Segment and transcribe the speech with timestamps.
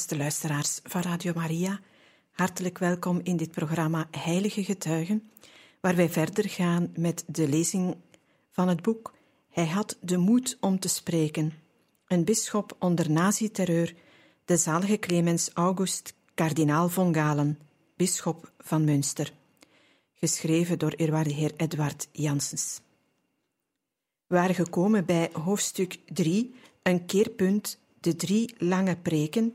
[0.00, 1.80] Beste luisteraars van Radio Maria,
[2.30, 5.30] hartelijk welkom in dit programma Heilige Getuigen,
[5.80, 7.96] waar wij verder gaan met de lezing
[8.50, 9.14] van het boek
[9.48, 11.52] Hij had de moed om te spreken.
[12.06, 13.94] Een bisschop onder nazi-terreur,
[14.44, 17.58] de zalige Clemens August, kardinaal von Galen,
[17.96, 19.32] bisschop van Münster.
[20.14, 22.80] Geschreven door eerwaarde heer Edward Janssens.
[24.26, 29.54] We waren gekomen bij hoofdstuk 3, een keerpunt, de drie lange preken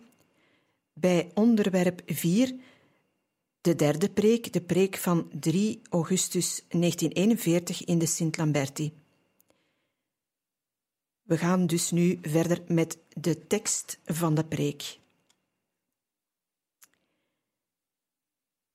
[0.99, 2.55] bij onderwerp 4,
[3.61, 8.93] de derde preek, de preek van 3 augustus 1941 in de Sint-Lamberti.
[11.21, 14.99] We gaan dus nu verder met de tekst van de preek.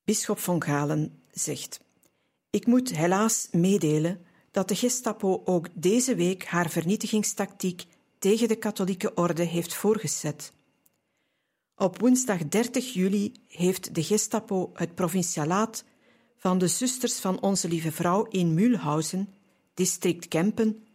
[0.04, 1.80] Bisschop van Galen zegt:
[2.50, 7.84] Ik moet helaas meedelen dat de Gestapo ook deze week haar vernietigingstactiek
[8.18, 10.52] tegen de katholieke orde heeft voorgezet.
[11.80, 15.84] Op woensdag 30 juli heeft de Gestapo het provincialaat
[16.36, 19.34] van de Zusters van Onze Lieve Vrouw in Mühlhausen,
[19.74, 20.86] district Kempen,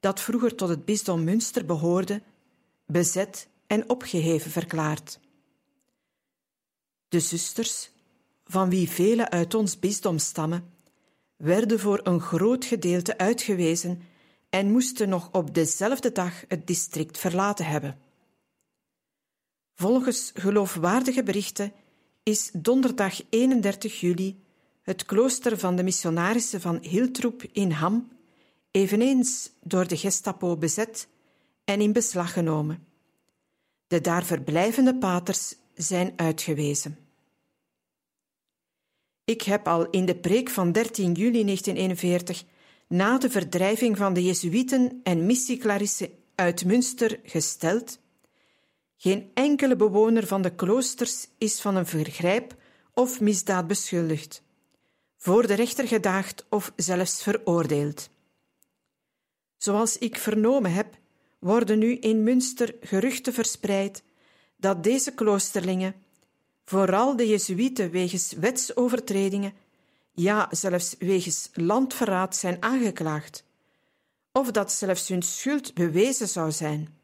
[0.00, 2.22] dat vroeger tot het bisdom Münster behoorde,
[2.86, 5.20] bezet en opgeheven verklaard.
[7.08, 7.90] De zusters,
[8.44, 10.64] van wie vele uit ons bisdom stammen,
[11.36, 14.02] werden voor een groot gedeelte uitgewezen
[14.50, 17.98] en moesten nog op dezelfde dag het district verlaten hebben.
[19.74, 21.72] Volgens geloofwaardige berichten
[22.22, 24.40] is donderdag 31 juli
[24.82, 28.08] het klooster van de missionarissen van Hiltroep in Ham
[28.70, 31.08] eveneens door de Gestapo bezet
[31.64, 32.86] en in beslag genomen.
[33.86, 36.98] De daar verblijvende paters zijn uitgewezen.
[39.24, 42.44] Ik heb al in de preek van 13 juli 1941,
[42.88, 47.98] na de verdrijving van de Jezuïeten en missieclarissen uit Münster, gesteld
[49.02, 52.54] geen enkele bewoner van de kloosters is van een vergrijp
[52.94, 54.42] of misdaad beschuldigd,
[55.16, 58.08] voor de rechter gedaagd of zelfs veroordeeld.
[59.56, 60.98] Zoals ik vernomen heb,
[61.38, 64.02] worden nu in Münster geruchten verspreid
[64.56, 65.94] dat deze kloosterlingen,
[66.64, 69.52] vooral de Jezuïeten wegens wetsovertredingen,
[70.12, 73.44] ja zelfs wegens landverraad zijn aangeklaagd,
[74.32, 77.00] of dat zelfs hun schuld bewezen zou zijn.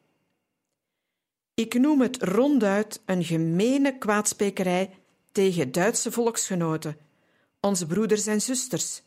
[1.58, 4.90] Ik noem het ronduit een gemene kwaadsprekerij
[5.32, 6.96] tegen Duitse volksgenoten,
[7.60, 9.02] onze broeders en zusters,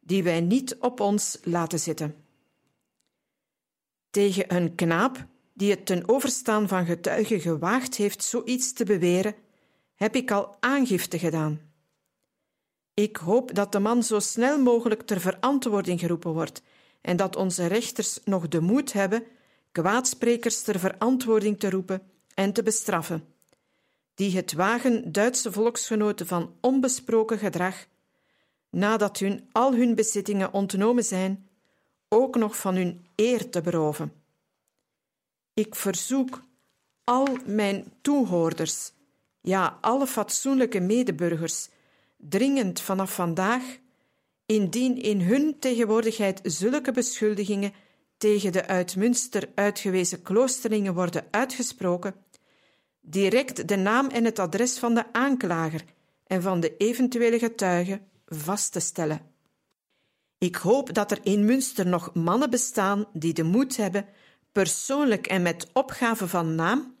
[0.00, 2.14] die wij niet op ons laten zitten.
[4.10, 9.34] Tegen een knaap die het ten overstaan van getuigen gewaagd heeft zoiets te beweren,
[9.94, 11.60] heb ik al aangifte gedaan.
[12.94, 16.62] Ik hoop dat de man zo snel mogelijk ter verantwoording geroepen wordt
[17.00, 19.26] en dat onze rechters nog de moed hebben
[19.74, 22.02] kwaadsprekers ter verantwoording te roepen
[22.34, 23.24] en te bestraffen,
[24.14, 27.86] die het wagen Duitse volksgenoten van onbesproken gedrag,
[28.70, 31.48] nadat hun al hun bezittingen ontnomen zijn,
[32.08, 34.12] ook nog van hun eer te beroven.
[35.54, 36.42] Ik verzoek
[37.04, 38.92] al mijn toehoorders,
[39.40, 41.68] ja, alle fatsoenlijke medeburgers,
[42.16, 43.62] dringend vanaf vandaag,
[44.46, 47.72] indien in hun tegenwoordigheid zulke beschuldigingen
[48.16, 52.14] tegen de uit Münster uitgewezen kloosterlingen worden uitgesproken,
[53.00, 55.84] direct de naam en het adres van de aanklager
[56.26, 59.32] en van de eventuele getuige vast te stellen.
[60.38, 64.06] Ik hoop dat er in Münster nog mannen bestaan die de moed hebben
[64.52, 66.96] persoonlijk en met opgave van naam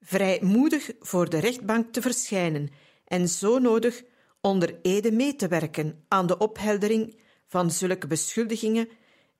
[0.00, 2.70] vrijmoedig voor de rechtbank te verschijnen
[3.04, 4.02] en zo nodig
[4.40, 8.88] onder ede mee te werken aan de opheldering van zulke beschuldigingen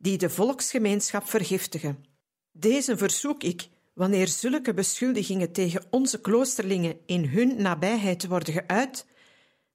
[0.05, 2.05] die de volksgemeenschap vergiftigen.
[2.53, 9.07] Deze verzoek ik wanneer zulke beschuldigingen tegen onze kloosterlingen in hun nabijheid worden geuit,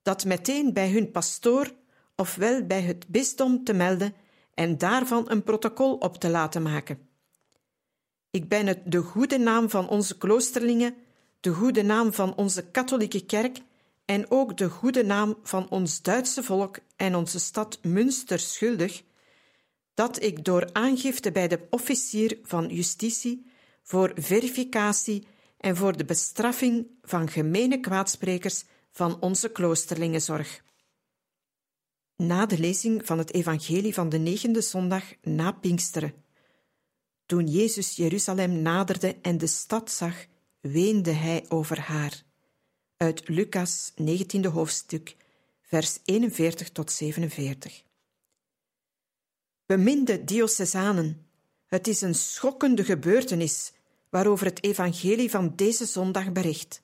[0.01, 1.71] dat meteen bij hun pastoor
[2.15, 4.13] ofwel bij het bisdom te melden
[4.53, 6.99] en daarvan een protocol op te laten maken.
[8.31, 10.95] Ik ben het de goede naam van onze kloosterlingen,
[11.39, 13.61] de goede naam van onze katholieke kerk
[14.05, 19.03] en ook de goede naam van ons Duitse volk en onze stad Münster schuldig
[19.99, 23.45] dat ik door aangifte bij de officier van justitie
[23.83, 30.63] voor verificatie en voor de bestraffing van gemene kwaadsprekers van onze kloosterlingen zorg.
[32.15, 36.13] Na de lezing van het evangelie van de negende zondag na Pinksteren.
[37.25, 40.25] Toen Jezus Jeruzalem naderde en de stad zag,
[40.59, 42.23] weende hij over haar.
[42.97, 45.15] Uit Lucas 19e hoofdstuk,
[45.61, 47.87] vers 41 tot 47.
[49.69, 51.27] Beminde diocesanen,
[51.65, 53.71] het is een schokkende gebeurtenis
[54.09, 56.81] waarover het evangelie van deze zondag bericht.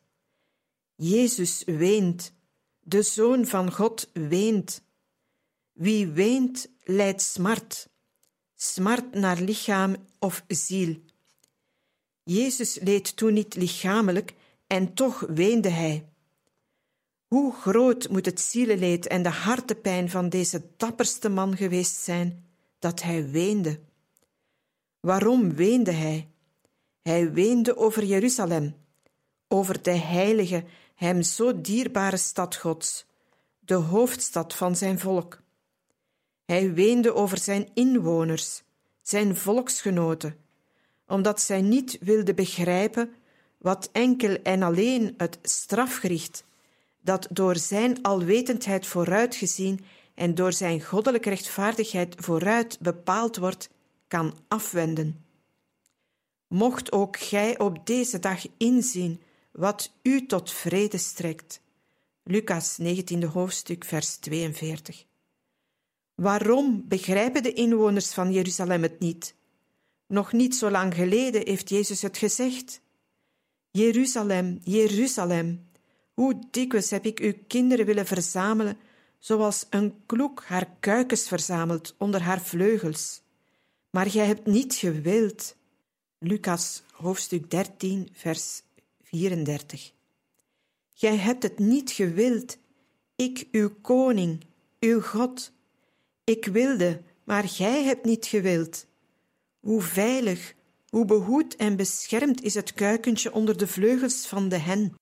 [0.95, 2.33] Jezus weent,
[2.79, 4.81] de Zoon van God weent.
[5.71, 7.89] Wie weent, lijdt smart,
[8.55, 10.95] smart naar lichaam of ziel.
[12.23, 14.33] Jezus leed toen niet lichamelijk
[14.67, 16.09] en toch weende hij.
[17.27, 22.44] Hoe groot moet het zielenleed en de hartepijn van deze dapperste man geweest zijn
[22.85, 23.79] dat hij weende?
[24.99, 26.29] Waarom weende hij?
[27.01, 28.75] Hij weende over Jeruzalem,
[29.47, 30.63] over de heilige,
[30.95, 33.05] hem zo dierbare stad Gods,
[33.59, 35.41] de hoofdstad van zijn volk.
[36.45, 38.63] Hij weende over zijn inwoners,
[39.01, 40.37] zijn volksgenoten,
[41.07, 43.13] omdat zij niet wilden begrijpen
[43.57, 46.43] wat enkel en alleen het strafgericht,
[47.01, 53.69] dat door zijn alwetendheid vooruitgezien en door zijn goddelijke rechtvaardigheid vooruit bepaald wordt,
[54.07, 55.25] kan afwenden.
[56.47, 59.21] Mocht ook gij op deze dag inzien
[59.51, 61.61] wat u tot vrede strekt.
[62.23, 65.05] Lucas 19 hoofdstuk vers 42.
[66.15, 69.35] Waarom begrijpen de inwoners van Jeruzalem het niet?
[70.07, 72.81] Nog niet zo lang geleden heeft Jezus het gezegd.
[73.71, 75.67] Jeruzalem, Jeruzalem,
[76.13, 78.77] hoe dikwijls heb ik uw kinderen willen verzamelen,
[79.25, 83.21] zoals een kloek haar kuikens verzamelt onder haar vleugels.
[83.89, 85.55] Maar gij hebt niet gewild.
[86.19, 88.61] Lucas hoofdstuk 13, vers
[89.01, 89.91] 34.
[90.93, 92.57] Gij hebt het niet gewild,
[93.15, 94.45] ik uw koning,
[94.79, 95.51] uw God.
[96.23, 98.85] Ik wilde, maar gij hebt niet gewild.
[99.59, 100.55] Hoe veilig,
[100.89, 104.93] hoe behoed en beschermd is het kuikentje onder de vleugels van de hen.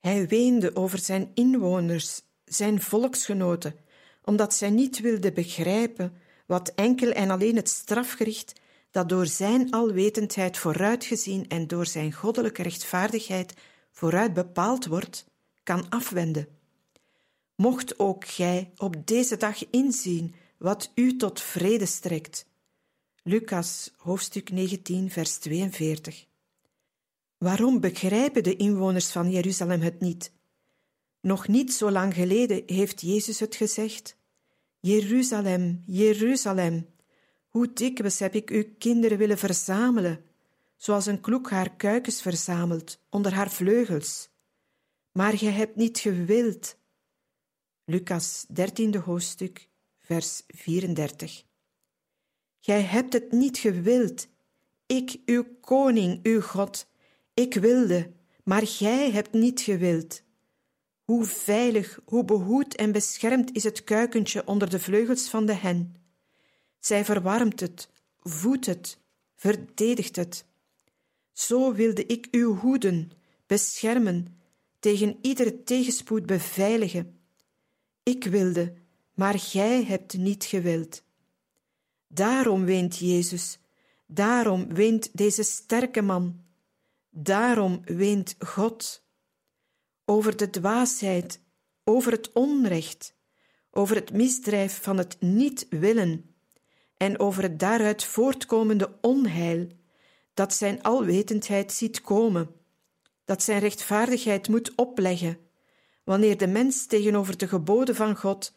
[0.00, 2.22] Hij weende over zijn inwoners,
[2.54, 3.76] zijn volksgenoten,
[4.24, 6.12] omdat zij niet wilden begrijpen
[6.46, 8.52] wat enkel en alleen het strafgericht
[8.90, 13.54] dat door zijn alwetendheid vooruitgezien en door zijn goddelijke rechtvaardigheid
[13.90, 15.26] vooruit bepaald wordt,
[15.62, 16.48] kan afwenden.
[17.56, 22.46] Mocht ook gij op deze dag inzien wat u tot vrede strekt.
[23.22, 26.26] Lucas hoofdstuk 19, vers 42.
[27.38, 30.32] Waarom begrijpen de inwoners van Jeruzalem het niet?
[31.24, 34.16] Nog niet zo lang geleden heeft Jezus het gezegd.
[34.80, 36.86] Jeruzalem, Jeruzalem,
[37.48, 40.24] hoe dikwijls heb ik uw kinderen willen verzamelen,
[40.76, 44.28] zoals een kloek haar kuikens verzamelt onder haar vleugels.
[45.12, 46.76] Maar gij hebt niet gewild.
[47.84, 49.68] Lucas 13 hoofdstuk,
[50.00, 51.44] vers 34.
[52.60, 54.28] Gij hebt het niet gewild.
[54.86, 56.86] Ik, uw koning, uw God,
[57.34, 58.12] ik wilde,
[58.42, 60.23] maar gij hebt niet gewild.
[61.04, 65.96] Hoe veilig, hoe behoed en beschermd is het kuikentje onder de vleugels van de hen.
[66.78, 67.88] Zij verwarmt het,
[68.22, 68.98] voedt het,
[69.34, 70.44] verdedigt het.
[71.32, 73.10] Zo wilde ik uw hoeden,
[73.46, 74.38] beschermen,
[74.78, 77.18] tegen iedere tegenspoed beveiligen.
[78.02, 78.74] Ik wilde,
[79.14, 81.02] maar gij hebt niet gewild.
[82.08, 83.58] Daarom weent Jezus,
[84.06, 86.40] daarom weent deze sterke man,
[87.10, 89.03] daarom weent God.
[90.04, 91.40] Over de dwaasheid,
[91.84, 93.14] over het onrecht,
[93.70, 96.34] over het misdrijf van het niet willen
[96.96, 99.68] en over het daaruit voortkomende onheil
[100.34, 102.50] dat zijn alwetendheid ziet komen,
[103.24, 105.38] dat zijn rechtvaardigheid moet opleggen,
[106.04, 108.54] wanneer de mens tegenover de geboden van God,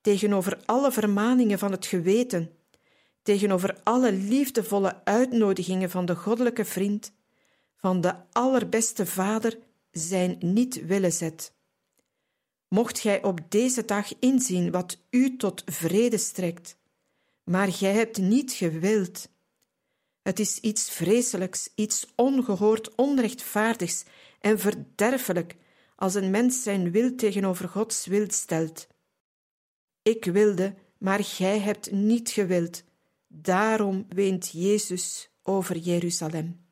[0.00, 2.50] tegenover alle vermaningen van het geweten,
[3.22, 7.12] tegenover alle liefdevolle uitnodigingen van de goddelijke vriend,
[7.76, 9.58] van de allerbeste vader,
[9.90, 11.52] zijn niet willen zet.
[12.68, 16.76] Mocht gij op deze dag inzien wat u tot vrede strekt,
[17.44, 19.28] maar gij hebt niet gewild.
[20.22, 24.04] Het is iets vreselijks, iets ongehoord onrechtvaardigs
[24.40, 25.56] en verderfelijk
[25.96, 28.86] als een mens zijn wil tegenover Gods wil stelt.
[30.02, 32.84] Ik wilde, maar gij hebt niet gewild.
[33.26, 36.69] Daarom weent Jezus over Jeruzalem.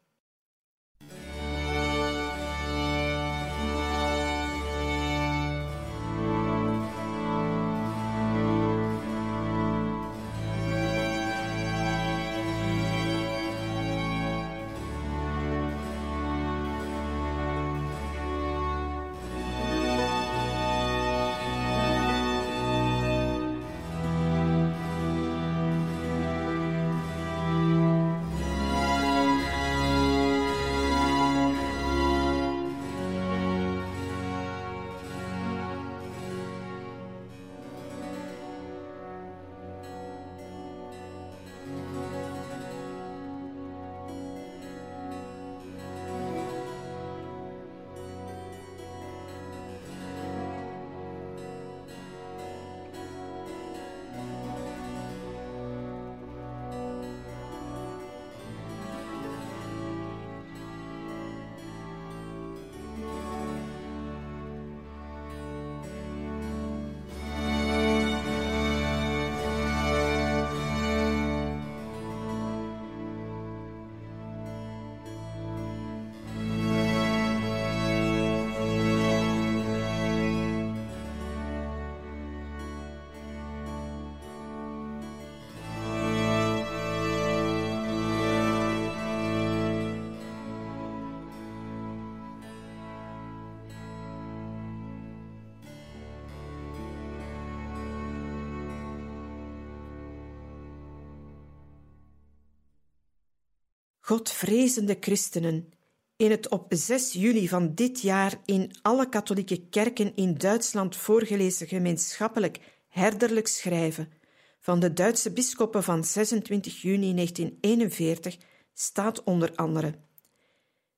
[104.09, 105.73] Godvrezende christenen,
[106.17, 111.67] in het op 6 juli van dit jaar in alle katholieke kerken in Duitsland voorgelezen
[111.67, 114.13] gemeenschappelijk herderlijk schrijven
[114.61, 118.37] van de Duitse bisschoppen van 26 juni 1941
[118.75, 119.95] staat onder andere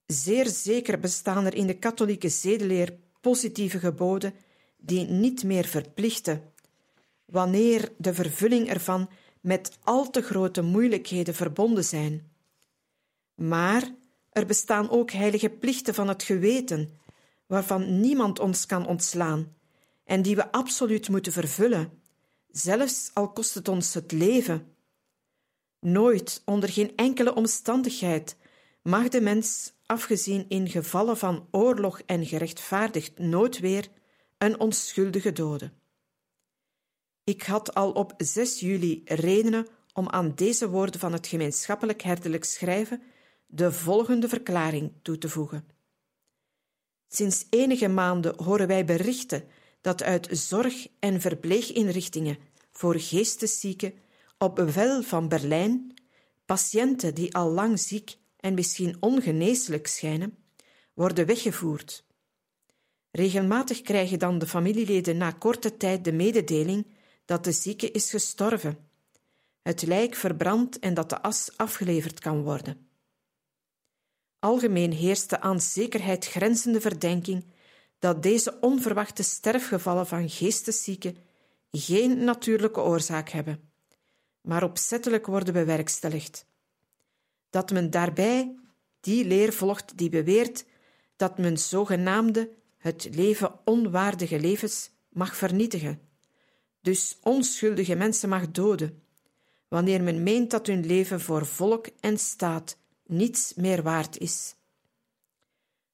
[0.07, 4.35] Zeer zeker bestaan er in de katholieke zedeleer positieve geboden
[4.77, 6.53] die niet meer verplichten,
[7.25, 9.09] wanneer de vervulling ervan
[9.41, 12.30] met al te grote moeilijkheden verbonden zijn.
[13.43, 13.95] Maar
[14.31, 16.99] er bestaan ook heilige plichten van het geweten,
[17.47, 19.55] waarvan niemand ons kan ontslaan
[20.05, 22.03] en die we absoluut moeten vervullen,
[22.49, 24.75] zelfs al kost het ons het leven.
[25.81, 28.37] Nooit, onder geen enkele omstandigheid,
[28.83, 33.89] mag de mens, afgezien in gevallen van oorlog en gerechtvaardigd noodweer,
[34.39, 35.73] een onschuldige doden.
[37.25, 42.45] Ik had al op 6 juli redenen om aan deze woorden van het gemeenschappelijk herderlijk
[42.45, 43.03] schrijven
[43.51, 45.69] de volgende verklaring toe te voegen.
[47.09, 49.45] Sinds enige maanden horen wij berichten
[49.81, 52.39] dat uit zorg- en verpleeginrichtingen
[52.71, 53.93] voor geesteszieken
[54.39, 55.95] op bevel van Berlijn
[56.45, 60.37] patiënten die al lang ziek en misschien ongeneeslijk schijnen,
[60.95, 62.05] worden weggevoerd.
[63.11, 66.87] Regelmatig krijgen dan de familieleden na korte tijd de mededeling
[67.25, 68.79] dat de zieke is gestorven,
[69.63, 72.90] het lijk verbrand en dat de as afgeleverd kan worden.
[74.41, 77.45] Algemeen heerst de aan zekerheid grenzende verdenking
[77.99, 81.17] dat deze onverwachte sterfgevallen van geesteszieken
[81.71, 83.71] geen natuurlijke oorzaak hebben,
[84.41, 86.47] maar opzettelijk worden bewerkstelligd.
[87.51, 88.55] Dat men daarbij
[89.01, 90.65] die leer volgt die beweert
[91.17, 96.01] dat men zogenaamde het leven onwaardige levens mag vernietigen,
[96.81, 99.03] dus onschuldige mensen mag doden,
[99.69, 102.79] wanneer men meent dat hun leven voor volk en staat
[103.11, 104.55] niets meer waard is.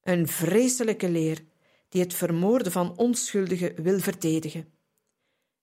[0.03, 1.45] Een vreselijke leer
[1.89, 4.73] die het vermoorden van onschuldigen wil verdedigen,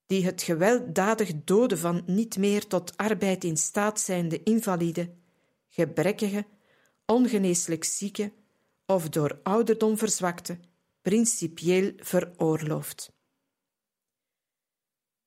[0.05, 5.13] die het gewelddadig doden van niet meer tot arbeid in staat zijnde invalide,
[5.69, 6.45] gebrekkige,
[7.05, 8.31] ongeneeslijk zieke
[8.85, 10.59] of door ouderdom verzwakte,
[11.01, 13.11] principieel veroorlooft.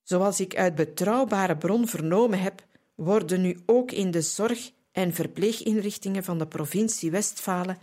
[0.02, 6.25] Zoals ik uit betrouwbare bron vernomen heb, worden nu ook in de zorg- en verpleeginrichtingen
[6.25, 7.79] van de provincie Westfalen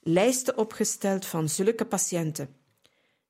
[0.00, 2.56] lijsten opgesteld van zulke patiënten,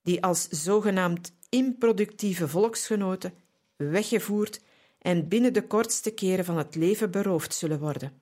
[0.02, 3.35] die als zogenaamd improductieve volksgenoten
[3.76, 4.61] weggevoerd
[4.99, 8.21] en binnen de kortste keren van het leven beroofd zullen worden.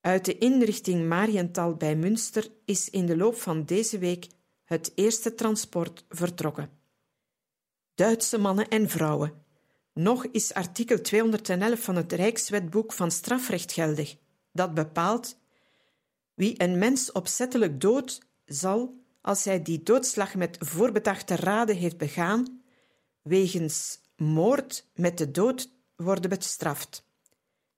[0.00, 4.26] Uit de inrichting Mariental bij Münster is in de loop van deze week
[4.64, 6.70] het eerste transport vertrokken.
[7.94, 9.43] Duitse mannen en vrouwen.
[9.94, 14.16] Nog is artikel 211 van het Rijkswetboek van strafrecht geldig,
[14.52, 15.38] dat bepaalt
[16.34, 22.62] wie een mens opzettelijk dood zal, als hij die doodslag met voorbedachte raden heeft begaan,
[23.22, 27.06] wegens moord met de dood worden bestraft.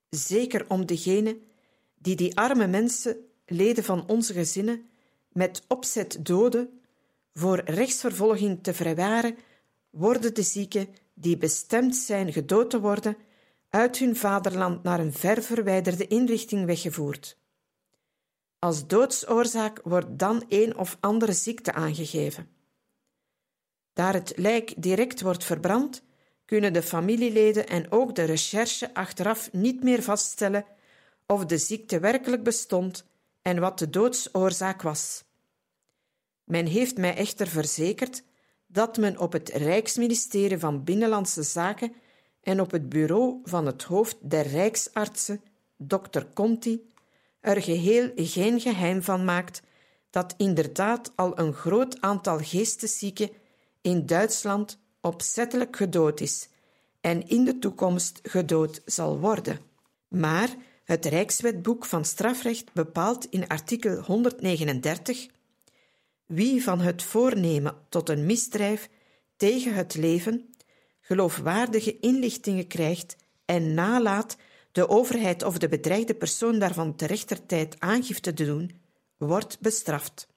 [0.09, 1.39] Zeker om degene
[1.95, 4.89] die die arme mensen, leden van onze gezinnen,
[5.33, 6.81] met opzet doden,
[7.35, 9.37] voor rechtsvervolging te verwaren,
[9.91, 13.17] worden de zieken die bestemd zijn gedood te worden,
[13.69, 17.39] uit hun vaderland naar een ver verwijderde inrichting weggevoerd.
[18.59, 22.49] Als doodsoorzaak wordt dan een of andere ziekte aangegeven.
[23.93, 26.03] Daar het lijk direct wordt verbrand,
[26.45, 30.65] kunnen de familieleden en ook de recherche achteraf niet meer vaststellen
[31.27, 33.05] of de ziekte werkelijk bestond
[33.43, 35.25] en wat de doodsoorzaak was.
[36.45, 38.23] Men heeft mij echter verzekerd
[38.77, 41.93] dat men op het Rijksministerie van Binnenlandse Zaken
[42.43, 45.41] en op het bureau van het hoofd der Rijksartsen,
[45.77, 46.91] dokter Conti,
[47.41, 49.63] er geheel geen geheim van maakt
[50.11, 53.31] dat inderdaad al een groot aantal geesteszieken
[53.81, 56.49] in Duitsland opzettelijk gedood is
[57.01, 59.59] en in de toekomst gedood zal worden.
[60.09, 60.55] Maar
[60.85, 65.27] het Rijkswetboek van strafrecht bepaalt in artikel 139
[66.27, 68.89] wie van het voornemen tot een misdrijf
[69.37, 70.55] tegen het leven
[71.01, 74.37] geloofwaardige inlichtingen krijgt en nalaat
[74.73, 78.81] de overheid of de bedreigde persoon daarvan te aangifte te doen,
[79.17, 80.29] wordt bestraft.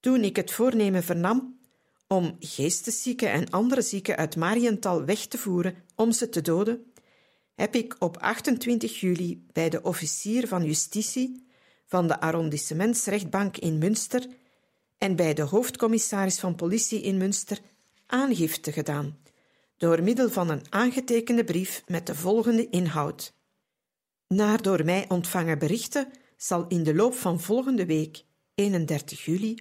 [0.00, 1.60] Toen ik het voornemen vernam
[2.08, 6.92] om geesteszieken en andere zieken uit Mariental weg te voeren om ze te doden,
[7.54, 11.46] heb ik op 28 juli bij de officier van justitie
[11.86, 14.26] van de arrondissementsrechtbank in Münster
[15.02, 17.58] en bij de hoofdcommissaris van politie in Münster
[18.06, 19.18] aangifte gedaan
[19.76, 23.34] door middel van een aangetekende brief met de volgende inhoud.
[24.28, 29.58] Naar door mij ontvangen berichten zal in de loop van volgende week, 31 juli,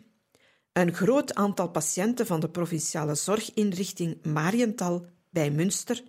[0.74, 6.04] een groot aantal patiënten van de provinciale zorginrichting Mariental bij Münster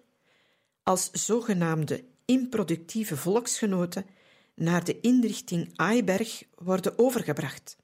[0.83, 4.07] als zogenaamde improductieve volksgenoten
[4.55, 7.81] naar de inrichting Aiberg worden overgebracht,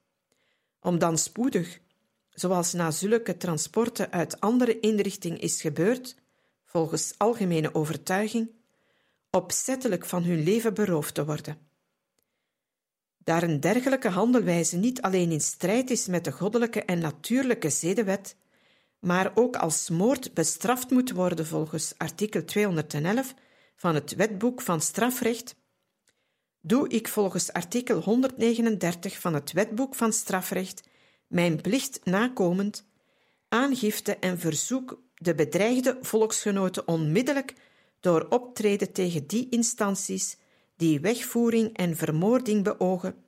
[0.81, 1.81] om dan spoedig,
[2.31, 6.17] zoals na zulke transporten uit andere inrichtingen is gebeurd,
[6.65, 8.51] volgens algemene overtuiging,
[9.31, 11.59] opzettelijk van hun leven beroofd te worden.
[13.19, 18.37] Daar een dergelijke handelwijze niet alleen in strijd is met de goddelijke en natuurlijke zedenwet,
[18.99, 23.35] maar ook als moord bestraft moet worden volgens artikel 211
[23.77, 25.57] van het Wetboek van Strafrecht,
[26.69, 30.89] doe ik volgens artikel 139 van het Wetboek van Strafrecht
[31.27, 32.87] mijn plicht nakomend
[33.49, 37.55] aangifte en verzoek de bedreigde volksgenoten onmiddellijk
[38.01, 40.37] door optreden tegen die instanties
[40.77, 43.25] die wegvoering en vermoording beogen,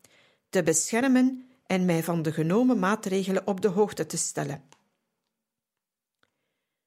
[0.49, 4.65] te beschermen en mij van de genomen maatregelen op de hoogte te stellen.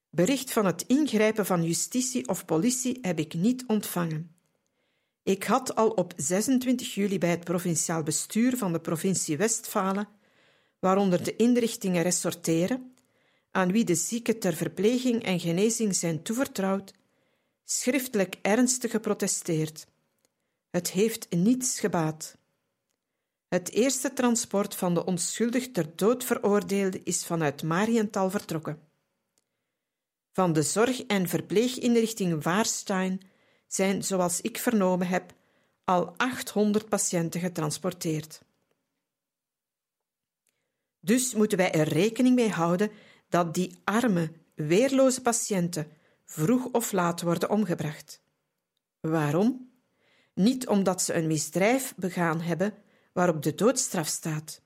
[0.10, 4.33] Bericht van het ingrijpen van justitie of politie heb ik niet ontvangen.
[5.24, 10.08] Ik had al op 26 juli bij het provinciaal bestuur van de provincie Westfalen,
[10.80, 12.94] waaronder de inrichtingen ressorteren,
[13.52, 16.94] aan wie de zieken ter verpleging en genezing zijn toevertrouwd,
[17.64, 19.88] schriftelijk ernstig geprotesteerd.
[20.70, 22.38] Het heeft niets gebaat.
[23.48, 28.80] Het eerste transport van de onschuldig ter dood veroordeelde is vanuit Mariental vertrokken.
[30.32, 33.22] Van de zorg- en verpleeginrichting Waarstein
[33.76, 35.34] zijn, zoals ik vernomen heb,
[35.84, 38.42] al 800 patiënten getransporteerd.
[41.00, 42.92] Dus moeten wij er rekening mee houden
[43.30, 45.88] dat die arme, weerloze patiënten
[46.26, 48.22] vroeg of laat worden omgebracht.
[49.00, 49.72] Waarom?
[50.34, 52.74] Niet omdat ze een misdrijf begaan hebben
[53.14, 54.62] waarop de doodstraf staat.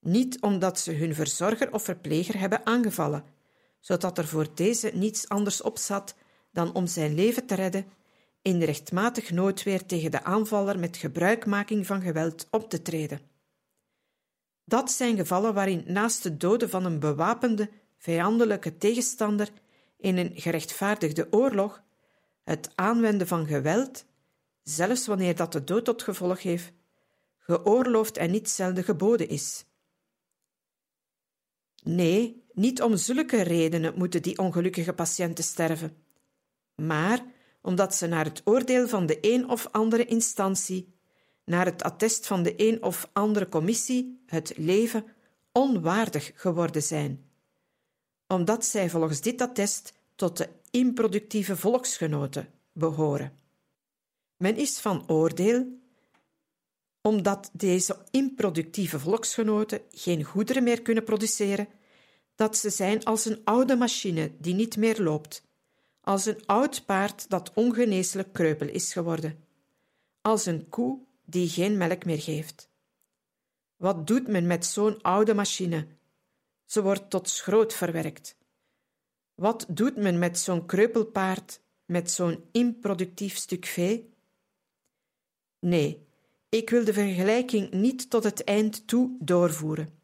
[0.00, 3.24] Niet omdat ze hun verzorger of verpleger hebben aangevallen,
[3.80, 6.14] zodat er voor deze niets anders op zat
[6.50, 7.86] dan om zijn leven te redden,
[8.46, 13.20] in rechtmatig noodweer tegen de aanvaller met gebruikmaking van geweld op te treden.
[14.64, 19.48] Dat zijn gevallen waarin naast de doden van een bewapende, vijandelijke tegenstander
[19.98, 21.82] in een gerechtvaardigde oorlog
[22.44, 24.04] het aanwenden van geweld,
[24.62, 26.72] zelfs wanneer dat de dood tot gevolg heeft,
[27.38, 29.64] geoorloofd en niet zelden geboden is.
[31.82, 35.96] Nee, niet om zulke redenen moeten die ongelukkige patiënten sterven,
[36.74, 37.34] maar
[37.66, 40.94] omdat ze naar het oordeel van de een of andere instantie,
[41.44, 45.04] naar het attest van de een of andere commissie, het leven
[45.52, 47.30] onwaardig geworden zijn,
[48.26, 53.38] omdat zij volgens dit attest tot de improductieve volksgenoten behoren.
[54.36, 55.66] Men is van oordeel
[57.00, 61.68] omdat deze improductieve volksgenoten geen goederen meer kunnen produceren,
[62.34, 65.45] dat ze zijn als een oude machine die niet meer loopt,
[66.06, 69.44] als een oud paard dat ongeneeslijk kreupel is geworden,
[70.20, 72.70] als een koe die geen melk meer geeft.
[73.76, 75.86] Wat doet men met zo'n oude machine?
[76.64, 78.36] Ze wordt tot schroot verwerkt.
[79.34, 84.14] Wat doet men met zo'n kreupelpaard, met zo'n improductief stuk vee?
[85.58, 86.06] Nee,
[86.48, 90.00] ik wil de vergelijking niet tot het eind toe doorvoeren.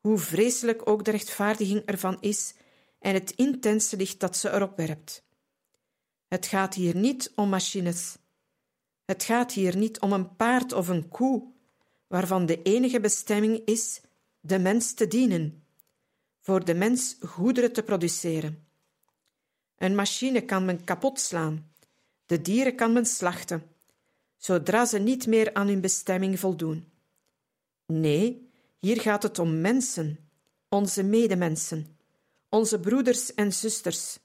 [0.00, 2.54] Hoe vreselijk ook de rechtvaardiging ervan is
[2.98, 5.28] en het intense licht dat ze erop werpt.
[6.30, 8.16] Het gaat hier niet om machines.
[9.04, 11.52] Het gaat hier niet om een paard of een koe,
[12.06, 14.00] waarvan de enige bestemming is
[14.40, 15.64] de mens te dienen,
[16.40, 18.66] voor de mens goederen te produceren.
[19.76, 21.72] Een machine kan men kapot slaan,
[22.26, 23.62] de dieren kan men slachten,
[24.36, 26.92] zodra ze niet meer aan hun bestemming voldoen.
[27.86, 30.30] Nee, hier gaat het om mensen,
[30.68, 31.98] onze medemensen,
[32.48, 34.18] onze broeders en zusters.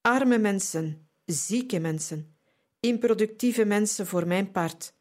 [0.00, 2.36] Arme mensen, zieke mensen,
[2.80, 4.92] improductieve mensen voor mijn part.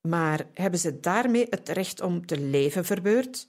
[0.00, 3.48] Maar hebben ze daarmee het recht om te leven verbeurd?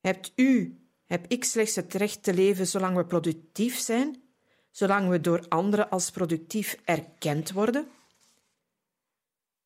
[0.00, 4.22] Hebt u, heb ik slechts het recht te leven zolang we productief zijn,
[4.70, 7.86] zolang we door anderen als productief erkend worden?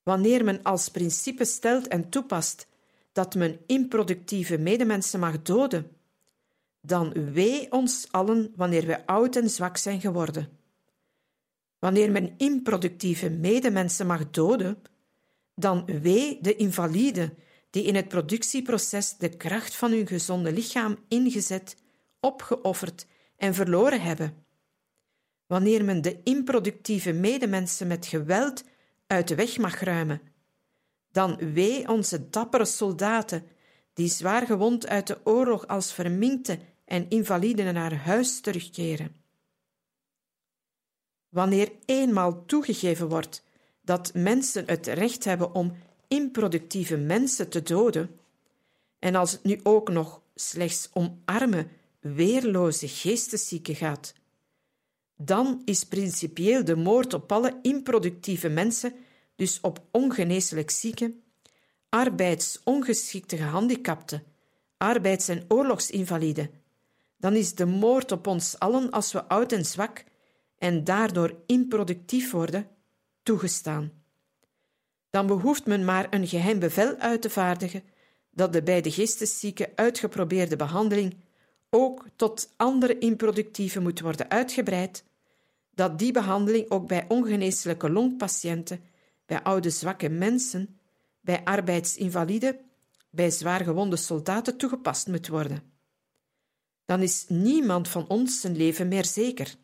[0.03, 2.67] Wanneer men als principe stelt en toepast
[3.13, 5.97] dat men improductieve medemensen mag doden,
[6.87, 10.49] dan wee ons allen wanneer we oud en zwak zijn geworden.
[11.79, 14.83] Wanneer men improductieve medemensen mag doden,
[15.55, 17.35] dan wee de invalide
[17.71, 21.77] die in het productieproces de kracht van hun gezonde lichaam ingezet,
[22.21, 24.45] opgeofferd en verloren hebben.
[25.47, 28.65] Wanneer men de improductieve medemensen met geweld
[29.07, 30.21] uit de weg mag ruimen.
[31.11, 33.47] Dan wee onze dappere soldaten,
[33.93, 39.17] die zwaar gewond uit de oorlog als verminkte en invalide naar huis terugkeren.
[41.29, 43.43] Wanneer eenmaal toegegeven wordt
[43.81, 45.77] dat mensen het recht hebben om
[46.09, 48.19] improductieve mensen te doden,
[48.99, 51.67] en als het nu ook nog slechts om arme,
[52.01, 54.15] weerloze geesteszieken gaat,
[55.17, 58.93] dan is principieel de moord op alle improductieve mensen,
[59.37, 61.23] dus op ongeneeslijk zieken,
[61.89, 64.23] arbeidsongeschikte gehandicapten,
[64.77, 66.51] arbeids- en oorlogsinvaliden,
[67.17, 70.05] dan is de moord op ons allen als we oud en zwak
[70.59, 72.69] en daardoor improductief worden,
[73.23, 73.93] toegestaan.
[75.11, 77.83] Dan behoeft men maar een geheim bevel uit te vaardigen
[78.31, 81.17] dat de bij de geesteszieken uitgeprobeerde behandeling
[81.71, 85.05] ook tot andere improductieve moet worden uitgebreid,
[85.75, 88.85] dat die behandeling ook bij ongeneeslijke longpatiënten,
[89.27, 90.79] bij oude zwakke mensen,
[91.21, 92.59] bij arbeidsinvaliden,
[93.11, 95.74] bij zwaargewonde soldaten toegepast moet worden.
[96.85, 99.55] Dan is niemand van ons zijn leven meer zeker.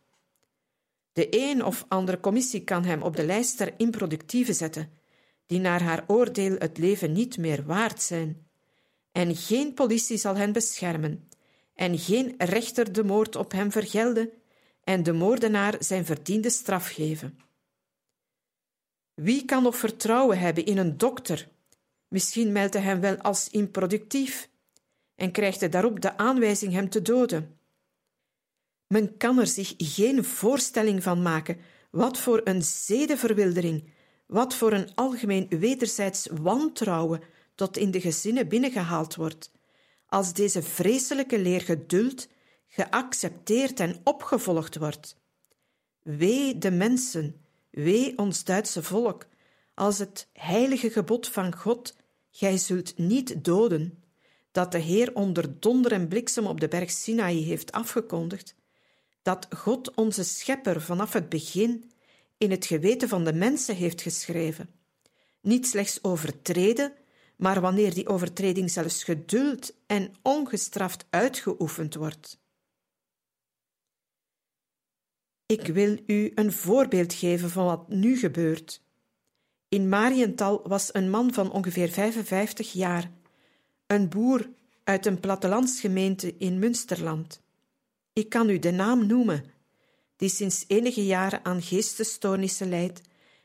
[1.13, 4.93] De een of andere commissie kan hem op de lijst der improductieve zetten,
[5.47, 8.47] die naar haar oordeel het leven niet meer waard zijn.
[9.13, 11.29] En geen politie zal hen beschermen,
[11.75, 14.31] en geen rechter de moord op hem vergelden
[14.85, 17.39] en de moordenaar zijn verdiende straf geven.
[19.15, 21.49] Wie kan nog vertrouwen hebben in een dokter?
[22.09, 24.50] Misschien meldt hij hem wel als improductief
[25.21, 27.59] en krijgt hij daarop de aanwijzing hem te doden.
[28.87, 31.59] Men kan er zich geen voorstelling van maken
[31.91, 33.91] wat voor een zedenverwildering,
[34.27, 37.21] wat voor een algemeen wederzijds wantrouwen
[37.55, 39.51] tot in de gezinnen binnengehaald wordt,
[40.07, 42.29] als deze vreselijke leer geduld,
[42.69, 45.17] geaccepteerd en opgevolgd wordt.
[46.03, 49.27] Wee de mensen, wee ons Duitse volk,
[49.75, 51.97] als het heilige gebod van God,
[52.31, 54.00] gij zult niet doden,
[54.51, 58.55] dat de Heer onder donder en bliksem op de berg Sinaï heeft afgekondigd,
[59.23, 61.91] dat God onze schepper vanaf het begin
[62.39, 64.71] in het geweten van de mensen heeft geschreven,
[65.41, 66.93] niet slechts overtreden,
[67.37, 72.39] maar wanneer die overtreding zelfs geduld en ongestraft uitgeoefend wordt.
[75.47, 78.83] Ik wil u een voorbeeld geven van wat nu gebeurt.
[79.69, 83.11] In Mariental was een man van ongeveer 55 jaar,
[83.91, 84.51] een boer
[84.85, 87.41] uit een plattelandsgemeente in Münsterland.
[88.13, 89.45] Ik kan u de naam noemen,
[90.17, 93.01] die sinds enige jaren aan geestesstoornissen leidt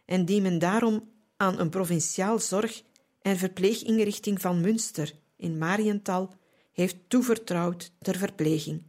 [0.06, 2.84] en die men daarom aan een provinciaal zorg-
[3.22, 6.34] en verpleeginrichting van Münster in Mariental
[6.72, 8.84] heeft toevertrouwd ter verpleging.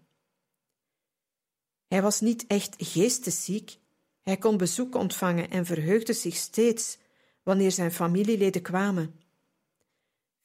[1.86, 3.78] Hij was niet echt geestesziek,
[4.22, 6.98] hij kon bezoek ontvangen en verheugde zich steeds
[7.42, 9.25] wanneer zijn familieleden kwamen.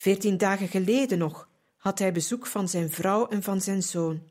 [0.02, 4.30] Veertien dagen geleden nog had hij bezoek van zijn vrouw en van zijn zoon,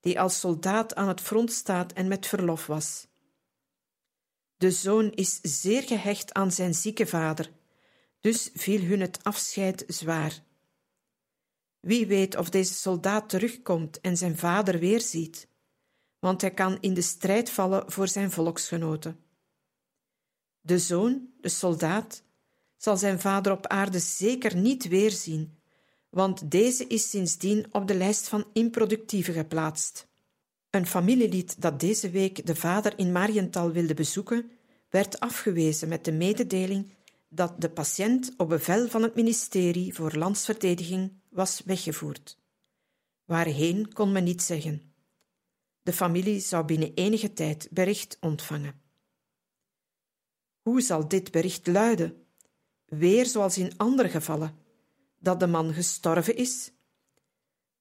[0.00, 3.06] die als soldaat aan het front staat en met verlof was.
[4.56, 7.50] De zoon is zeer gehecht aan zijn zieke vader,
[8.20, 10.42] dus viel hun het afscheid zwaar.
[11.80, 15.48] Wie weet of deze soldaat terugkomt en zijn vader weerziet,
[16.18, 19.24] want hij kan in de strijd vallen voor zijn volksgenoten.
[20.60, 22.22] De zoon, de soldaat,
[22.80, 25.58] zal zijn vader op aarde zeker niet weerzien,
[26.08, 30.08] want deze is sindsdien op de lijst van improductieve geplaatst.
[30.70, 34.50] Een familielid dat deze week de vader in Mariental wilde bezoeken,
[34.90, 36.94] werd afgewezen met de mededeling
[37.28, 42.38] dat de patiënt op bevel van het ministerie voor landsverdediging was weggevoerd.
[43.24, 44.92] Waarheen kon men niet zeggen.
[45.82, 48.80] De familie zou binnen enige tijd bericht ontvangen.
[50.60, 52.24] Hoe zal dit bericht luiden?
[52.90, 54.54] Weer zoals in andere gevallen:
[55.18, 56.72] dat de man gestorven is,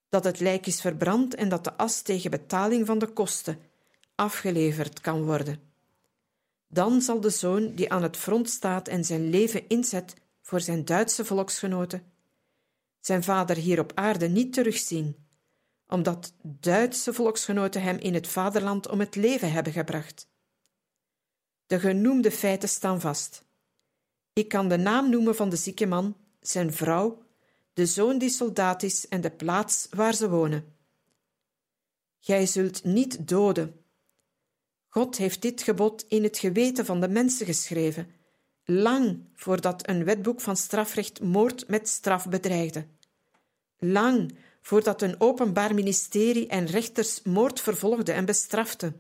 [0.10, 3.60] dat het lijk is verbrand en dat de as tegen betaling van de kosten
[4.16, 5.62] afgeleverd kan worden.
[6.68, 10.86] Dan zal de zoon die aan het front staat en zijn leven inzet voor zijn
[10.86, 12.04] Duitse volksgenoten,
[13.00, 15.28] zijn vader hier op aarde niet terugzien,
[15.88, 20.28] omdat Duitse volksgenoten hem in het vaderland om het leven hebben gebracht.
[21.66, 23.48] De genoemde feiten staan vast.
[24.40, 27.24] Ik kan de naam noemen van de zieke man, zijn vrouw,
[27.74, 30.76] de zoon die soldaat is en de plaats waar ze wonen.
[32.20, 33.84] Gij zult niet doden.
[34.88, 38.08] God heeft dit gebod in het geweten van de mensen geschreven,
[38.66, 42.88] lang voordat een wetboek van strafrecht moord met straf bedreigde.
[43.78, 48.94] Lang voordat een openbaar ministerie en rechters moord vervolgde en bestrafte.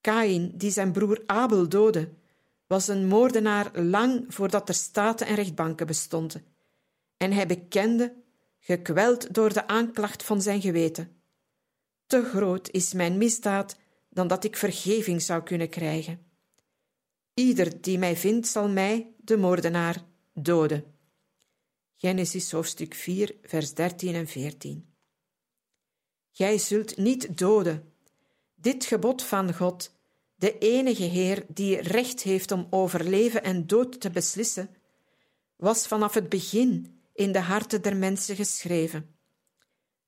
[0.00, 2.08] Kain, die zijn broer Abel doodde,
[2.70, 6.44] was een moordenaar lang voordat er staten en rechtbanken bestonden,
[7.16, 8.14] en hij bekende,
[8.58, 11.22] gekweld door de aanklacht van zijn geweten.
[12.06, 13.76] Te groot is mijn misdaad
[14.08, 16.26] dan dat ik vergeving zou kunnen krijgen.
[17.34, 20.84] Ieder die mij vindt, zal mij, de moordenaar, doden.
[21.96, 24.94] Genesis hoofdstuk 4, vers 13 en 14.
[26.30, 27.92] Gij zult niet doden.
[28.54, 29.99] Dit gebod van God,
[30.40, 34.70] de enige Heer die recht heeft om over leven en dood te beslissen,
[35.56, 39.14] was vanaf het begin in de harten der mensen geschreven.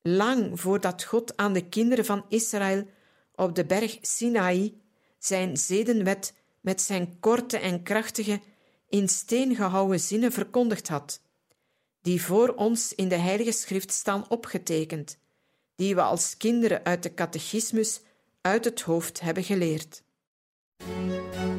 [0.02, 2.86] Lang voordat God aan de kinderen van Israël
[3.34, 4.80] op de berg Sinaï
[5.18, 8.40] zijn zedenwet met zijn korte en krachtige,
[8.88, 11.20] in steen gehouwen zinnen verkondigd had,
[12.02, 15.18] die voor ons in de Heilige Schrift staan opgetekend,
[15.74, 18.00] die we als kinderen uit de catechismus
[18.40, 20.02] uit het hoofd hebben geleerd.
[20.88, 21.51] Música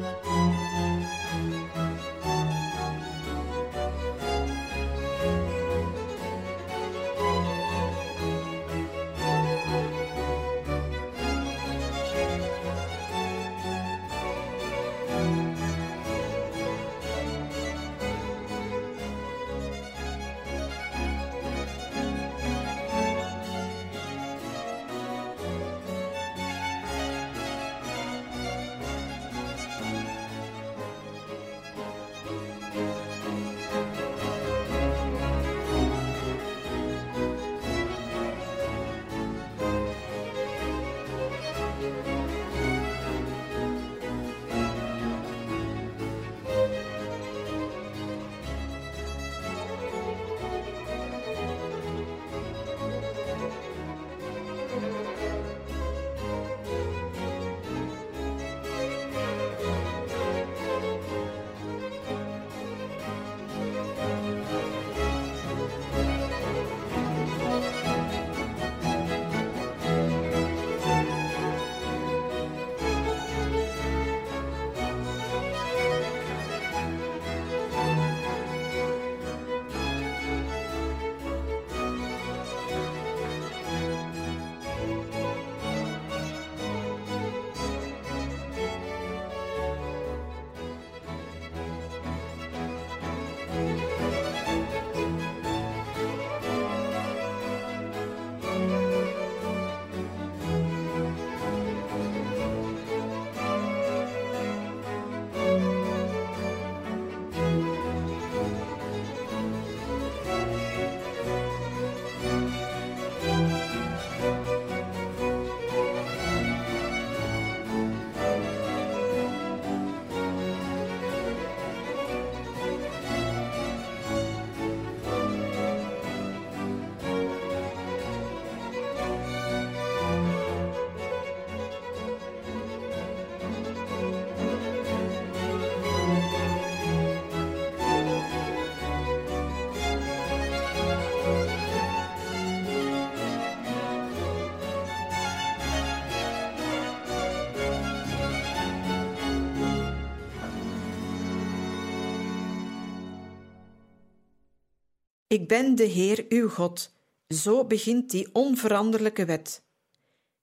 [155.34, 156.92] Ik ben de Heer uw God.
[157.28, 159.62] Zo begint die onveranderlijke wet.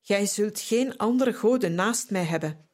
[0.01, 2.65] Gij zult geen andere goden naast mij hebben.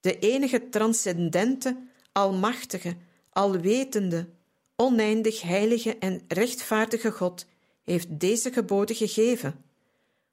[0.00, 2.96] De enige transcendente, almachtige,
[3.30, 4.28] alwetende,
[4.76, 7.46] oneindig heilige en rechtvaardige God
[7.84, 9.64] heeft deze geboden gegeven,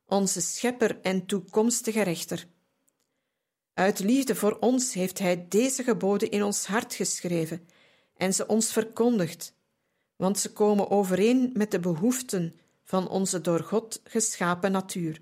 [0.06, 2.48] onze schepper en toekomstige rechter.
[3.74, 7.68] Uit liefde voor ons heeft Hij deze geboden in ons hart geschreven
[8.18, 9.55] en ze ons verkondigd
[10.15, 15.21] want ze komen overeen met de behoeften van onze door God geschapen natuur.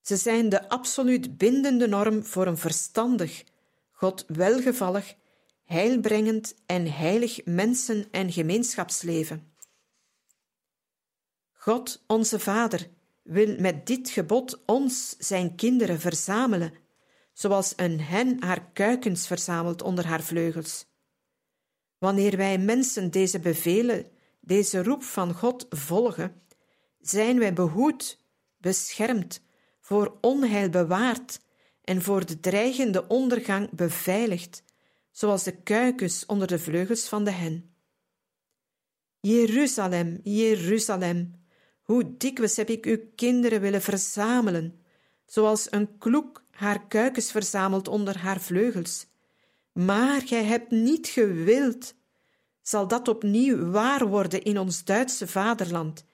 [0.00, 3.44] Ze zijn de absoluut bindende norm voor een verstandig,
[3.90, 5.14] God welgevallig,
[5.64, 9.52] heilbrengend en heilig mensen- en gemeenschapsleven.
[11.52, 12.88] God, onze Vader,
[13.22, 16.74] wil met dit gebod ons, zijn kinderen, verzamelen,
[17.32, 20.87] zoals een hen haar kuikens verzamelt onder haar vleugels.
[21.98, 24.06] Wanneer wij mensen deze bevelen,
[24.40, 26.42] deze roep van God volgen,
[27.00, 28.18] zijn wij behoed,
[28.56, 29.40] beschermd,
[29.80, 31.40] voor onheil bewaard
[31.84, 34.62] en voor de dreigende ondergang beveiligd,
[35.10, 37.74] zoals de kuikens onder de vleugels van de hen.
[39.20, 41.34] Jeruzalem, Jeruzalem,
[41.82, 44.82] hoe dikwijls heb ik uw kinderen willen verzamelen,
[45.26, 49.06] zoals een kloek haar kuikens verzamelt onder haar vleugels,
[49.72, 51.94] Maar gij hebt niet gewild.
[52.62, 56.04] Zal dat opnieuw waar worden in ons Duitse vaderland,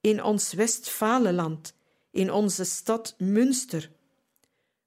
[0.00, 1.74] in ons Westfalenland,
[2.10, 3.90] in onze stad Münster?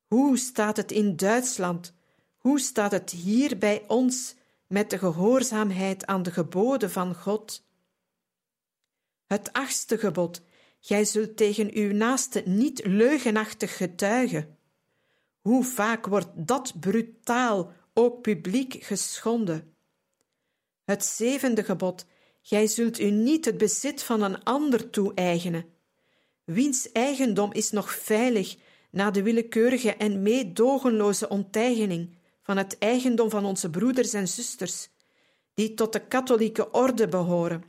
[0.08, 1.94] Hoe staat het in Duitsland?
[2.38, 4.36] Hoe staat het hier bij ons
[4.68, 7.66] met de gehoorzaamheid aan de geboden van God?
[9.26, 10.42] Het achtste gebod:
[10.80, 14.58] Gij zult tegen uw naaste niet leugenachtig getuigen.
[15.42, 19.76] Hoe vaak wordt dat brutaal ook publiek geschonden?
[20.84, 22.06] Het zevende gebod:
[22.42, 25.66] Gij zult u niet het bezit van een ander toe-eigenen.
[26.44, 28.56] Wiens eigendom is nog veilig
[28.92, 34.90] na de willekeurige en meedogenloze onteigening van het eigendom van onze broeders en zusters,
[35.54, 37.64] die tot de katholieke orde behoren?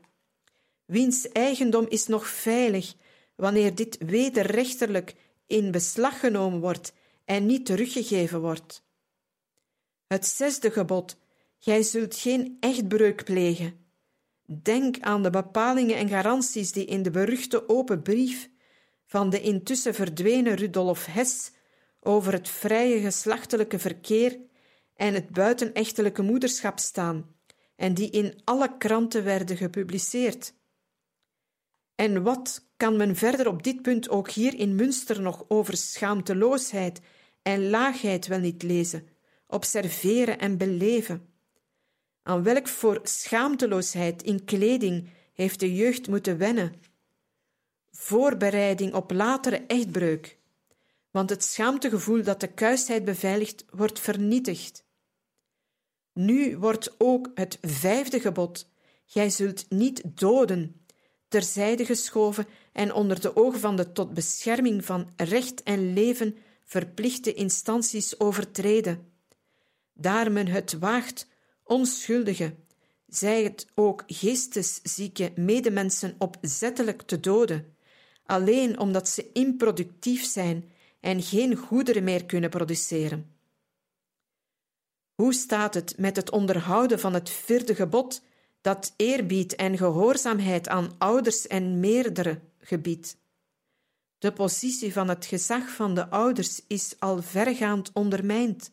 [0.85, 2.95] Wiens eigendom is nog veilig
[3.35, 5.15] wanneer dit wederrechterlijk
[5.47, 6.93] in beslag genomen wordt
[7.25, 8.87] en niet teruggegeven wordt?
[10.09, 11.17] Het zesde gebod:
[11.59, 13.87] Gij zult geen echtbreuk plegen.
[14.45, 18.51] Denk aan de bepalingen en garanties die in de beruchte open brief
[19.07, 21.51] van de intussen verdwenen Rudolf Hess
[22.01, 24.39] over het vrije geslachtelijke verkeer
[24.95, 27.35] en het buitenechtelijke moederschap staan,
[27.77, 30.55] en die in alle kranten werden gepubliceerd.
[31.95, 37.01] En wat kan men verder op dit punt ook hier in Münster nog over schaamteloosheid
[37.43, 39.09] en laagheid wel niet lezen,
[39.49, 41.29] observeren en beleven?
[42.23, 46.73] Aan welk voor schaamteloosheid in kleding heeft de jeugd moeten wennen?
[47.91, 50.39] Voorbereiding op latere echtbreuk,
[51.11, 54.85] want het schaamtegevoel dat de kuisheid beveiligt, wordt vernietigd.
[56.13, 58.69] Nu wordt ook het vijfde gebod:
[59.07, 60.87] Gij zult niet doden,
[61.29, 67.35] terzijde geschoven en onder de ogen van de tot bescherming van recht en leven verplichte
[67.35, 69.08] instanties overtreden.
[70.01, 71.27] Daar men het waagt
[71.65, 72.55] onschuldige,
[73.07, 77.77] zij het ook geesteszieke medemensen opzettelijk te doden,
[78.25, 83.37] alleen omdat ze improductief zijn en geen goederen meer kunnen produceren.
[85.15, 88.23] Hoe staat het met het onderhouden van het vierde gebod,
[88.61, 93.17] dat eerbied en gehoorzaamheid aan ouders en meerdere gebiedt?
[94.19, 98.71] De positie van het gezag van de ouders is al vergaand ondermijnd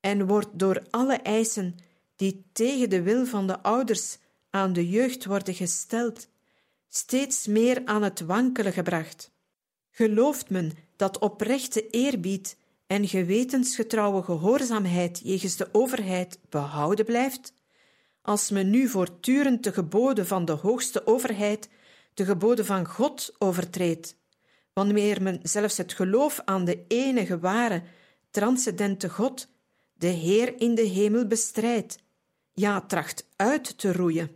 [0.00, 1.76] en wordt door alle eisen
[2.16, 4.18] die tegen de wil van de ouders
[4.50, 6.28] aan de jeugd worden gesteld,
[6.88, 9.30] steeds meer aan het wankelen gebracht.
[9.90, 17.52] Gelooft men dat oprechte eerbied en gewetensgetrouwe gehoorzaamheid jegens de overheid behouden blijft,
[18.22, 21.68] als men nu voortdurend de geboden van de hoogste overheid,
[22.14, 24.16] de geboden van God overtreedt,
[24.72, 27.82] wanneer men zelfs het geloof aan de enige ware,
[28.30, 29.48] transcendente God,
[29.98, 31.98] de Heer in de hemel bestrijdt,
[32.52, 34.30] ja, tracht uit te roeien.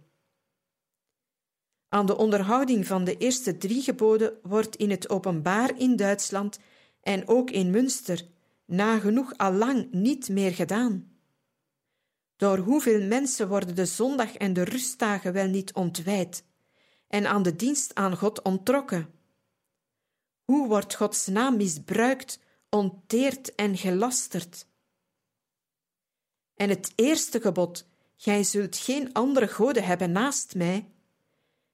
[1.88, 6.58] Aan de onderhouding van de eerste drie geboden wordt in het openbaar in Duitsland
[7.00, 8.26] en ook in Münster
[8.64, 11.10] nagenoeg allang niet meer gedaan.
[12.36, 16.44] Door hoeveel mensen worden de zondag en de rustdagen wel niet ontwijd
[17.08, 19.10] en aan de dienst aan God onttrokken?
[20.44, 22.38] Hoe wordt Gods naam misbruikt,
[22.68, 24.66] onteerd en gelasterd?
[26.56, 30.88] En het eerste gebod, gij zult geen andere goden hebben naast mij.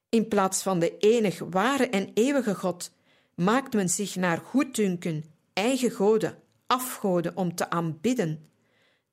[0.09, 2.91] In plaats van de enig ware en eeuwige God
[3.35, 8.49] maakt men zich naar goeddunken eigen goden afgoden om te aanbidden,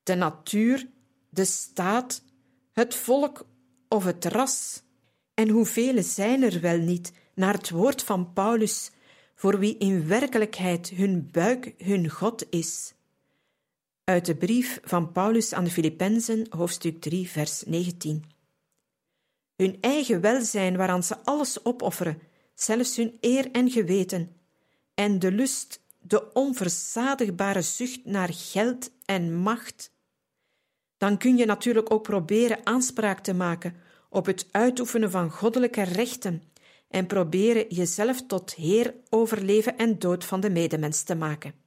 [0.03, 0.87] de natuur,
[1.29, 2.23] de staat,
[2.71, 3.45] het volk
[3.87, 4.83] of het ras.
[5.33, 8.91] En hoeveel zijn er wel niet, naar het woord van Paulus,
[9.35, 12.94] voor wie in werkelijkheid hun buik hun God is.
[14.05, 18.23] Uit de brief van Paulus aan de Filippenzen, hoofdstuk 3, vers 19.
[19.55, 22.21] Hun eigen welzijn waaraan ze alles opofferen,
[22.53, 24.35] zelfs hun eer en geweten,
[24.93, 29.91] en de lust de onverzadigbare zucht naar geld en macht,
[30.97, 33.75] dan kun je natuurlijk ook proberen aanspraak te maken
[34.09, 36.43] op het uitoefenen van goddelijke rechten
[36.89, 41.64] en proberen jezelf tot Heer over leven en dood van de medemens te maken.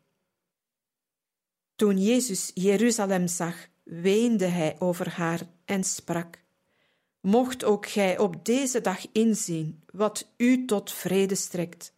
[1.78, 6.42] Toen Jezus Jeruzalem zag, weende hij over haar en sprak:
[7.20, 11.94] Mocht ook gij op deze dag inzien wat u tot vrede strekt.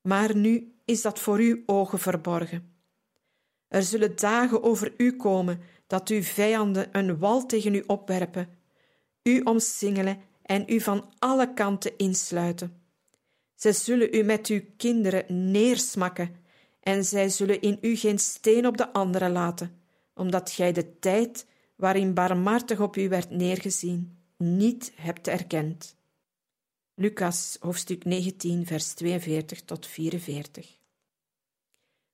[0.00, 2.76] Maar nu is dat voor uw ogen verborgen.
[3.68, 8.48] Er zullen dagen over u komen dat uw vijanden een wal tegen u opwerpen,
[9.22, 12.82] u omsingelen en u van alle kanten insluiten.
[13.54, 16.41] Zij zullen u met uw kinderen neersmakken
[16.82, 19.80] en zij zullen in u geen steen op de andere laten,
[20.14, 25.96] omdat gij de tijd waarin barmhartig op u werd neergezien, niet hebt erkend.
[26.94, 30.78] Lucas hoofdstuk 19, vers 42 tot 44.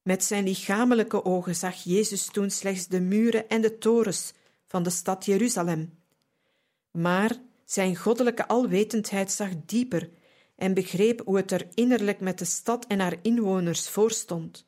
[0.03, 4.33] Met zijn lichamelijke ogen zag Jezus toen slechts de muren en de torens
[4.66, 5.99] van de stad Jeruzalem.
[6.91, 10.11] Maar zijn goddelijke alwetendheid zag dieper
[10.59, 14.66] en begreep hoe het er innerlijk met de stad en haar inwoners voorstond.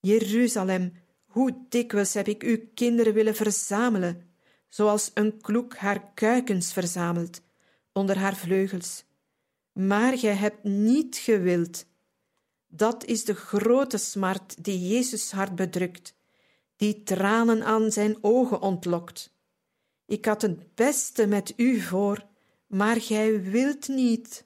[0.00, 0.92] Jeruzalem,
[1.24, 4.30] hoe dikwijls heb ik uw kinderen willen verzamelen,
[4.68, 7.40] zoals een kloek haar kuikens verzamelt
[7.92, 9.04] onder haar vleugels.
[9.72, 11.86] Maar gij hebt niet gewild.
[12.66, 16.14] Dat is de grote smart die Jezus hart bedrukt,
[16.76, 19.32] die tranen aan zijn ogen ontlokt.
[20.06, 22.26] Ik had het beste met u voor,
[22.66, 24.42] maar gij wilt niet.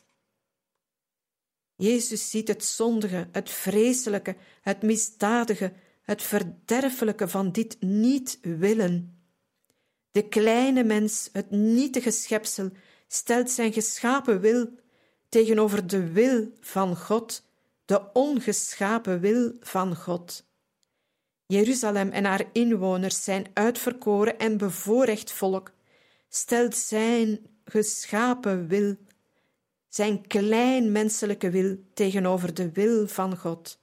[1.78, 5.72] Jezus ziet het zondige, het vreselijke, het misdadige,
[6.02, 9.22] het verderfelijke van dit niet willen.
[10.10, 12.70] De kleine mens, het nietige schepsel,
[13.08, 14.68] stelt zijn geschapen wil
[15.28, 17.42] tegenover de wil van God,
[17.84, 20.46] de ongeschapen wil van God.
[21.46, 25.72] Jeruzalem en haar inwoners zijn uitverkoren en bevoorrecht volk,
[26.28, 28.96] stelt zijn geschapen wil,
[29.88, 33.78] zijn klein menselijke wil tegenover de wil van God.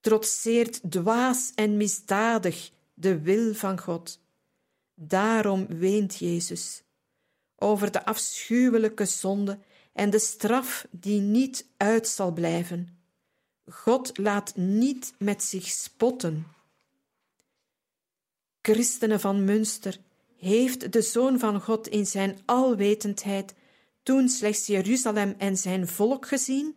[0.00, 4.20] Trotseert dwaas en misdadig de wil van God.
[4.94, 6.82] Daarom weent Jezus
[7.56, 9.58] over de afschuwelijke zonde
[9.92, 12.98] en de straf die niet uit zal blijven.
[13.70, 16.46] God laat niet met zich spotten.
[18.62, 19.98] Christenen van Münster
[20.36, 23.54] heeft de Zoon van God in zijn alwetendheid
[24.08, 26.76] toen slechts Jeruzalem en zijn volk gezien?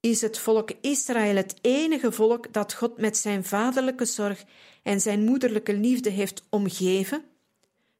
[0.00, 4.44] Is het volk Israël het enige volk dat God met zijn vaderlijke zorg
[4.82, 7.24] en zijn moederlijke liefde heeft omgeven,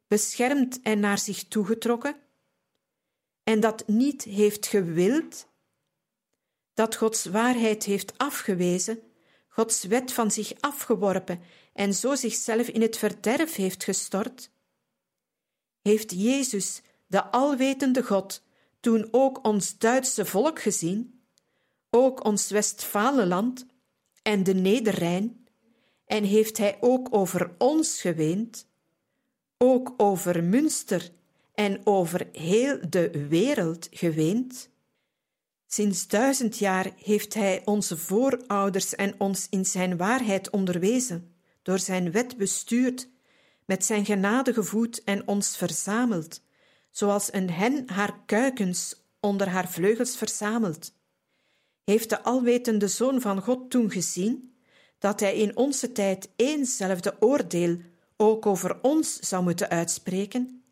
[0.07, 2.17] beschermd en naar zich toegetrokken?
[3.45, 5.47] En dat niet heeft gewild?
[6.75, 9.03] Dat Gods waarheid heeft afgewezen,
[9.49, 11.41] Gods wet van zich afgeworpen
[11.73, 14.51] en zo zichzelf in het verderf heeft gestort?
[15.81, 16.83] Heeft Jezus
[17.13, 18.43] de alwetende God,
[18.81, 21.21] toen ook ons Duitse volk gezien,
[21.91, 23.67] ook ons Westfalenland
[24.23, 25.47] en de Nederrijn,
[26.05, 28.67] en heeft hij ook over ons geweend,
[29.59, 31.11] ook over Münster
[31.55, 34.71] en over heel de wereld geweend?
[35.67, 42.13] Sinds duizend jaar heeft hij onze voorouders en ons in zijn waarheid onderwezen, door zijn
[42.13, 43.09] wet bestuurd,
[43.65, 46.41] met zijn genadige voet en ons verzameld,
[46.93, 50.93] zoals een hen haar kuikens onder haar vleugels verzamelt.
[51.85, 54.57] Heeft de alwetende Zoon van God toen gezien
[54.99, 57.79] dat hij in onze tijd éénzelfde oordeel
[58.17, 60.65] ook over ons zou moeten uitspreken?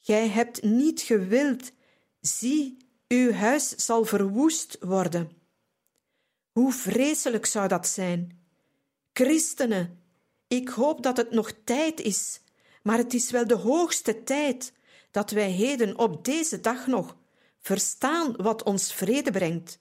[0.00, 1.72] Gij hebt niet gewild,
[2.20, 2.76] zie,
[3.08, 5.30] uw huis zal verwoest worden.
[6.52, 8.38] Hoe vreselijk zou dat zijn?
[9.12, 10.02] Christenen,
[10.48, 12.40] ik hoop dat het nog tijd is,
[12.82, 14.72] maar het is wel de hoogste tijd
[15.10, 17.16] dat wij heden op deze dag nog
[17.58, 19.78] verstaan wat ons vrede brengt,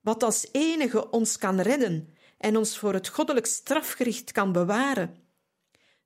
[0.00, 5.16] wat als enige ons kan redden en ons voor het goddelijk strafgericht kan bewaren.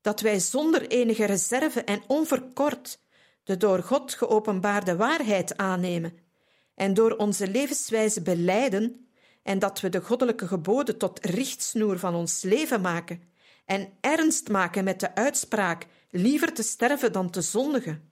[0.01, 2.99] Dat wij zonder enige reserve en onverkort
[3.45, 6.19] de door God geopenbaarde waarheid aannemen
[6.75, 9.09] en door onze levenswijze beleiden
[9.43, 13.23] en dat we de goddelijke geboden tot richtsnoer van ons leven maken
[13.65, 18.11] en ernst maken met de uitspraak liever te sterven dan te zondigen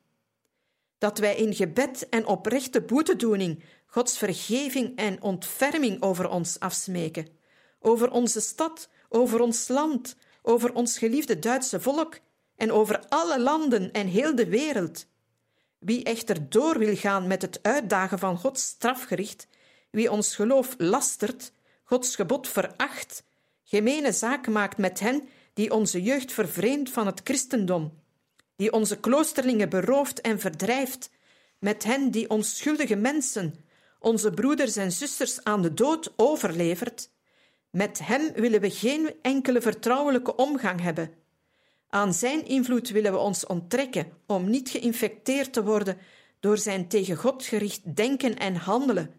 [1.05, 7.27] dat wij in gebed en oprechte boetedoening Gods vergeving en ontferming over ons afsmeken,
[7.81, 12.19] over onze stad, over ons land, over ons geliefde Duitse volk
[12.57, 15.07] en over alle landen en heel de wereld.
[15.79, 19.47] Wie echter door wil gaan met het uitdagen van Gods strafgericht,
[19.91, 21.53] wie ons geloof lastert,
[21.83, 23.25] Gods gebod veracht,
[23.65, 28.03] gemene zaak maakt met hen die onze jeugd vervreemd van het christendom,
[28.57, 31.11] die onze kloosterlingen berooft en verdrijft,
[31.59, 33.55] met hen die onschuldige mensen,
[33.99, 37.11] onze broeders en zusters aan de dood overlevert,
[37.71, 41.11] met hem willen we geen enkele vertrouwelijke omgang hebben.
[41.89, 45.99] Aan zijn invloed willen we ons onttrekken om niet geïnfecteerd te worden
[46.41, 49.15] door zijn tegen God gericht denken en handelen,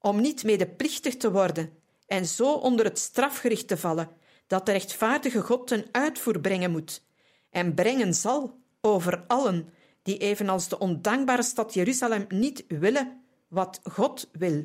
[0.00, 1.72] om niet medeplichtig te worden
[2.06, 4.10] en zo onder het strafgericht te vallen
[4.46, 7.02] dat de rechtvaardige God ten uitvoer brengen moet
[7.50, 9.68] en brengen zal over allen
[10.02, 14.64] die evenals de ondankbare stad Jeruzalem niet willen wat God wil.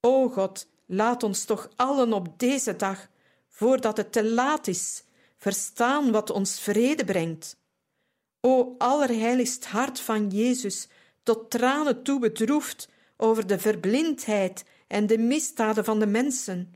[0.00, 3.08] O God, laat ons toch allen op deze dag,
[3.48, 5.04] voordat het te laat is,
[5.36, 7.56] verstaan wat ons vrede brengt.
[8.40, 10.88] O allerheiligst hart van Jezus,
[11.22, 16.74] tot tranen toe bedroefd over de verblindheid en de misdaden van de mensen.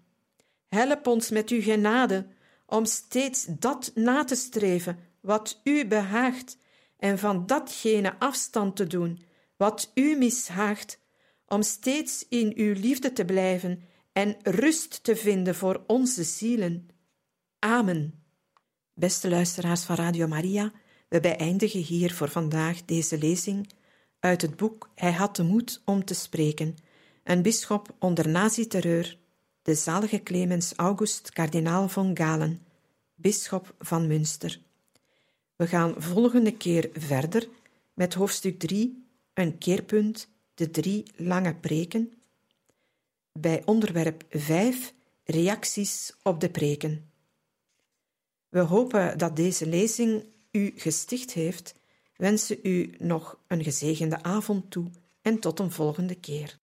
[0.68, 2.26] Help ons met uw genade
[2.66, 6.58] om steeds dat na te streven wat u behaagt
[6.96, 9.24] en van datgene afstand te doen
[9.56, 10.98] wat u mishaagt,
[11.46, 16.88] om steeds in uw liefde te blijven en rust te vinden voor onze zielen.
[17.58, 18.24] Amen.
[18.94, 20.72] Beste luisteraars van Radio Maria,
[21.08, 23.72] we beëindigen hier voor vandaag deze lezing
[24.18, 26.76] uit het boek Hij had de moed om te spreken,
[27.24, 29.18] een bisschop onder nazi-terreur,
[29.62, 32.66] de zalige Clemens August kardinaal von Galen,
[33.14, 34.60] bisschop van Münster.
[35.62, 37.48] We gaan volgende keer verder
[37.94, 42.12] met hoofdstuk 3, een keerpunt, de drie lange preken.
[43.32, 44.94] Bij onderwerp 5,
[45.24, 47.10] reacties op de preken.
[48.48, 51.74] We hopen dat deze lezing u gesticht heeft,
[52.16, 54.90] wensen u nog een gezegende avond toe
[55.20, 56.58] en tot een volgende keer.